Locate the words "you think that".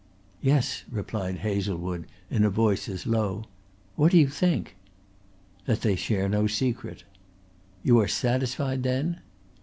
4.17-5.81